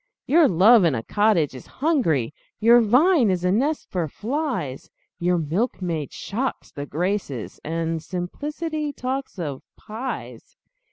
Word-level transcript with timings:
Your 0.25 0.47
love 0.47 0.83
in 0.83 0.95
a 0.95 1.03
cottage 1.03 1.53
is 1.53 1.67
hungry, 1.77 2.33
Your 2.59 2.81
vine 2.81 3.29
is 3.29 3.45
a 3.45 3.51
nest 3.51 3.87
for 3.91 4.07
flies 4.07 4.89
Your 5.19 5.37
milkmaid 5.37 6.11
shocks 6.11 6.71
the 6.71 6.87
Graces, 6.87 7.59
And 7.63 8.01
simplicity 8.01 8.93
talks 8.93 9.37
of 9.37 9.61
pies! 9.77 10.57